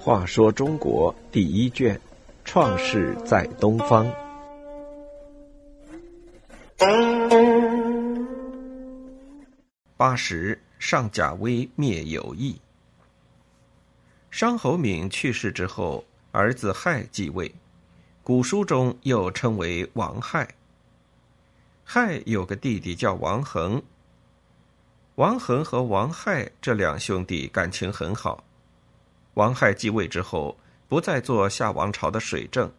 [0.00, 2.00] 话说中国第一卷，
[2.44, 4.10] 创世在东方。
[9.98, 12.58] 八十，上甲威灭有义。
[14.30, 17.54] 商侯敏去世之后，儿子亥继位，
[18.22, 20.48] 古书中又称为王亥。
[21.84, 23.82] 亥有个弟弟叫王恒。
[25.18, 28.44] 王恒和王亥这两兄弟感情很好。
[29.34, 30.56] 王亥继位之后，
[30.86, 32.70] 不再做夏王朝的水政，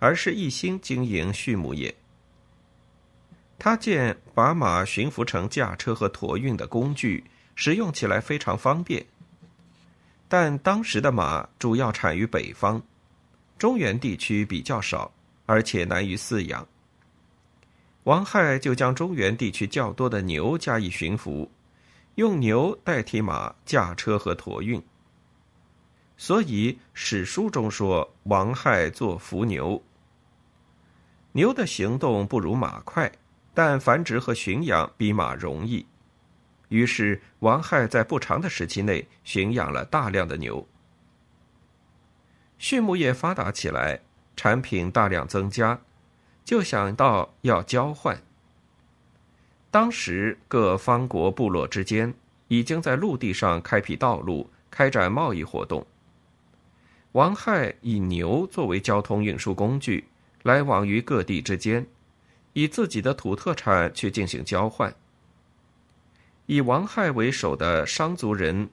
[0.00, 1.94] 而是一心经营畜牧业。
[3.56, 7.22] 他见把马驯服成驾车和驮运的工具，
[7.54, 9.06] 使用起来非常方便。
[10.26, 12.82] 但当时的马主要产于北方，
[13.56, 15.12] 中原地区比较少，
[15.46, 16.66] 而且难于饲养。
[18.02, 21.48] 王亥就将中原地区较多的牛加以驯服，
[22.16, 24.82] 用牛代替马驾车和驮运。
[26.18, 29.82] 所以史书中说，王亥做伏牛。
[31.32, 33.12] 牛的行动不如马快，
[33.52, 35.86] 但繁殖和驯养比马容易。
[36.68, 40.66] 于是王亥在不长的时期内驯养了大量的牛。
[42.58, 44.00] 畜牧业发达起来，
[44.34, 45.78] 产品大量增加，
[46.42, 48.18] 就想到要交换。
[49.76, 52.14] 当时各方国部落之间
[52.48, 55.86] 已经在陆地上开辟道路，开展贸易活动。
[57.12, 60.08] 王亥以牛作为交通运输工具，
[60.44, 61.86] 来往于各地之间，
[62.54, 64.94] 以自己的土特产去进行交换。
[66.46, 68.70] 以王亥为首的商族人，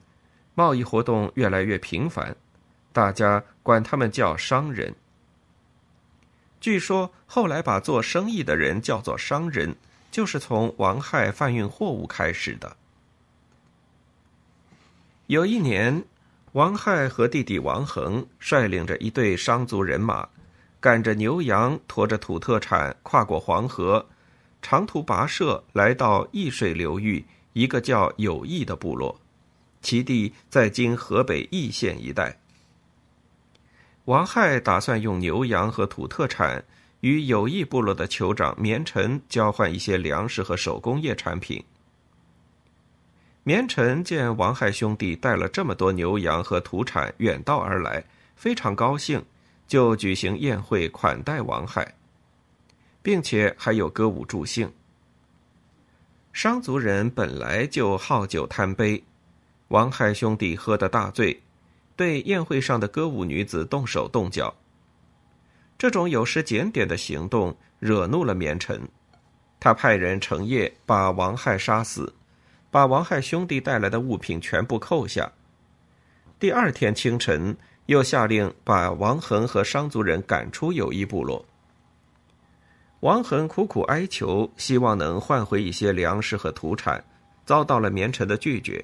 [0.54, 2.34] 贸易活动越来越频繁，
[2.94, 4.94] 大家管他们叫商人。
[6.60, 9.76] 据说后来把做生意的人叫做商人，
[10.14, 12.76] 就是从王亥贩运货物开始的。
[15.26, 16.04] 有一年。
[16.52, 20.28] 王亥和弟弟王恒率领着一队商族人马，
[20.78, 24.06] 赶着牛羊，驮着土特产，跨过黄河，
[24.62, 27.24] 长途跋涉，来到易水流域
[27.54, 29.20] 一个叫有义的部落，
[29.82, 32.38] 其地在今河北易县一带。
[34.04, 36.64] 王亥打算用牛羊和土特产
[37.04, 41.62] 与有义部落的酋长绵臣交换一些粮食和手工业产品。
[43.42, 48.02] 绵臣见王亥兄弟带了这么多牛羊和土产远道而来，
[48.36, 49.22] 非常高兴，
[49.68, 51.94] 就举行宴会款待王亥，
[53.02, 54.72] 并且还有歌舞助兴。
[56.32, 59.04] 商族人本来就好酒贪杯，
[59.68, 61.42] 王亥兄弟喝得大醉，
[61.94, 64.54] 对宴会上的歌舞女子动手动脚。
[65.84, 68.80] 这种有失检点的行动惹怒了绵臣，
[69.60, 72.10] 他派人成夜把王亥杀死。
[72.70, 75.30] 把王亥兄弟带来的物品全部扣下。
[76.38, 81.44] 第二天清晨，又下令把王恒和商族人赶出友谊部落。
[83.00, 87.04] 王恒苦苦哀求，希望能换回一些粮食和土产，
[87.44, 88.82] 遭到了绵臣的拒绝。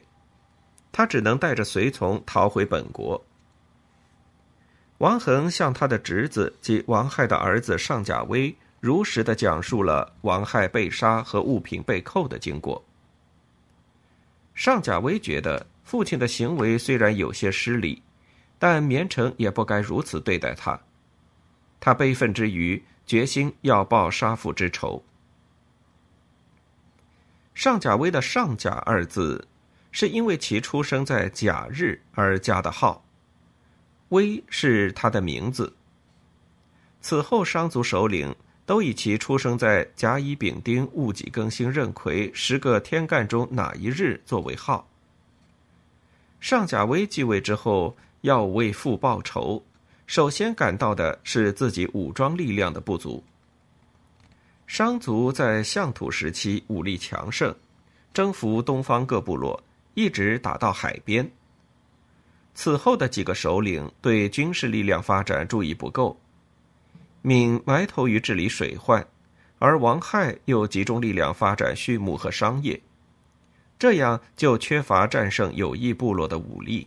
[0.92, 3.24] 他只能带着随从逃回本国。
[5.00, 12.84] 王恒向他的侄子及王亥的儿子尚甲威如实的讲述了王亥被杀和物品被扣的经过。
[14.54, 18.02] 尚甲威觉得父亲的行为虽然有些失礼，
[18.58, 20.78] 但绵城也不该如此对待他。
[21.80, 25.02] 他悲愤之余，决心要报杀父之仇。
[27.54, 29.48] 尚甲威的“尚甲”二字，
[29.90, 33.02] 是因为其出生在甲日而加的号，
[34.10, 35.72] 威是他的名字。
[37.00, 38.32] 此后，商族首领。
[38.66, 44.88] 都以其出生在甲乙丙丁戊己庚辛壬癸十个天干中哪一日作为号。
[46.38, 49.60] 上甲威继位之后，要为父报仇，
[50.06, 53.24] 首先感到的是自己武装力量的不足。
[54.68, 57.52] 商族在相土时期武力强盛，
[58.14, 59.60] 征服东方各部落，
[59.94, 61.28] 一直打到海边。
[62.62, 66.20] 此后的几个首领对军事力量发展注意不够。
[67.22, 69.08] 闵埋头于治理水患，
[69.58, 72.78] 而王亥又集中力量发展畜牧和商业，
[73.78, 76.86] 这样就缺乏战胜有意部落的武力。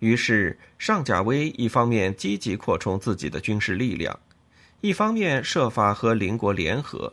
[0.00, 4.20] 于是上甲威一方面积极扩充自己的军事力量，
[4.82, 7.10] 一方面设法和邻国联合。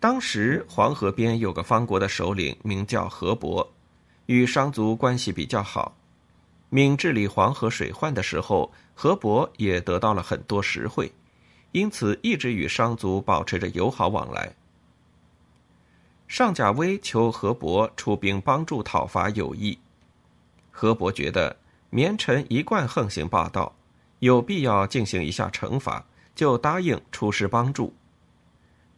[0.00, 3.72] 当时黄河边有个方国的首领名叫何伯，
[4.26, 5.96] 与商族关系比较好。
[6.70, 11.10] 闵治理黄河水患的时候，河伯也得到了很多实惠，
[11.72, 14.52] 因此一直与商族保持着友好往来。
[16.26, 19.78] 上甲威求河伯出兵帮助讨伐有义。
[20.72, 21.56] 河伯觉得
[21.88, 23.72] 绵臣一贯横行霸道，
[24.18, 27.94] 有必要进行一下惩罚，就答应出师帮助。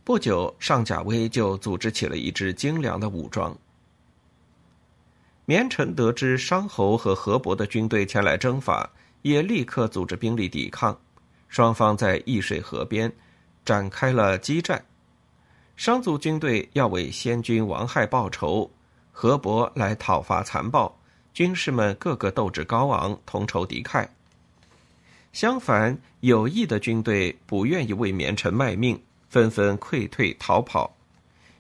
[0.04, 3.54] 不久，上甲威就组织起了一支精良的武装。
[5.49, 8.87] 绵臣得知商侯和河伯的军队前来征伐，
[9.23, 10.95] 也立刻组织兵力抵抗。
[11.49, 13.11] 双方在易水河边
[13.65, 14.85] 展开了激战。
[15.75, 18.71] 商族军队要为先君王亥报仇，
[19.11, 20.95] 河伯来讨伐残暴，
[21.33, 24.06] 军士们个个斗志高昂，同仇敌忾。
[25.33, 30.95] 相反，有义的军队不愿意为绵臣卖命，纷纷溃退逃跑。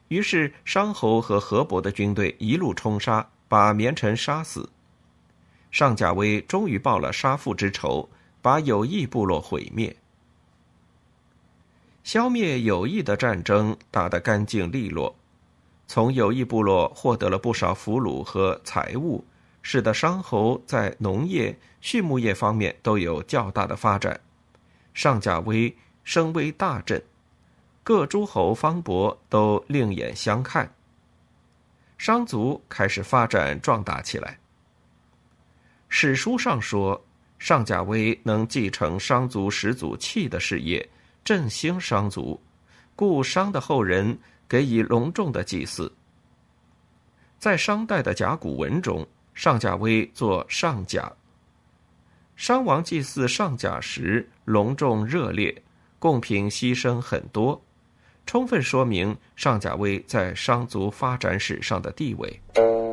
[0.08, 3.26] 于是，商侯和河伯的军队一路冲杀。
[3.48, 4.68] 把绵臣杀死，
[5.70, 8.08] 上甲威终于报了杀父之仇，
[8.42, 9.96] 把有义部落毁灭。
[12.04, 15.14] 消灭有义的战争打得干净利落，
[15.86, 19.24] 从有义部落获得了不少俘虏和财物，
[19.62, 24.20] 使得商侯在农业、畜牧业方面都有较大的发展。
[24.94, 27.02] 上甲威声威大振，
[27.82, 30.72] 各诸侯方伯都另眼相看。
[31.98, 34.38] 商族开始发展壮大起来。
[35.88, 37.04] 史书上说，
[37.38, 40.88] 上甲威能继承商族始祖契的事业，
[41.24, 42.40] 振兴商族，
[42.94, 44.16] 故商的后人
[44.48, 45.92] 给予隆重的祭祀。
[47.38, 51.12] 在商代的甲骨文中，上甲威作上甲。
[52.36, 55.62] 商王祭祀上甲时，隆重热烈，
[55.98, 57.60] 贡品牺牲很多。
[58.28, 62.87] 充分说明上甲威在商族发展史上的地位。